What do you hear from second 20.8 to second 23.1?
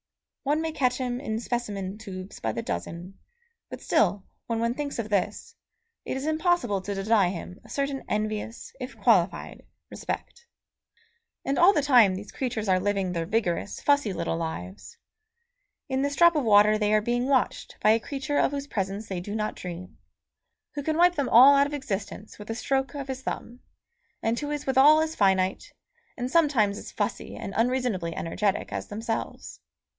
can wipe them all out of existence with a stroke of